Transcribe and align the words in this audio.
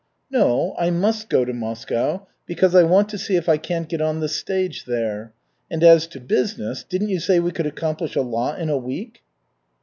"No, 0.31 0.73
I 0.79 0.89
must 0.89 1.29
go 1.29 1.45
to 1.45 1.53
Moscow 1.53 2.25
because 2.47 2.73
I 2.73 2.81
want 2.81 3.07
to 3.09 3.19
see 3.19 3.35
if 3.35 3.47
I 3.47 3.57
can't 3.57 3.87
get 3.87 4.01
on 4.01 4.19
the 4.19 4.27
stage 4.27 4.85
there. 4.85 5.31
And 5.69 5.83
as 5.83 6.07
to 6.07 6.19
business, 6.19 6.83
didn't 6.83 7.09
you 7.09 7.19
say 7.19 7.39
we 7.39 7.51
could 7.51 7.67
accomplish 7.67 8.15
a 8.15 8.23
lot 8.23 8.57
in 8.57 8.69
a 8.71 8.77
week?" 8.79 9.21